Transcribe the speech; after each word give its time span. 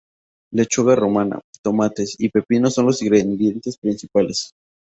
Lechuga 0.51 0.95
romana, 0.95 1.39
tomates 1.61 2.15
y 2.19 2.29
pepinos 2.29 2.73
son 2.73 2.87
los 2.87 3.03
ingredientes 3.03 3.77
principales. 3.77 4.51